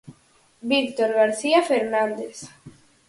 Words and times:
Víctor 0.71 1.09
García 1.13 1.61
Fernández. 1.61 2.35